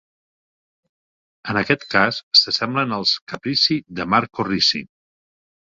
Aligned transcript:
En 1.53 1.59
aquest 1.61 1.85
cas 1.91 2.23
s'assemblen 2.41 2.97
als 2.99 3.13
capricci 3.35 3.81
de 4.01 4.11
Marco 4.17 4.51
Ricci. 4.51 4.85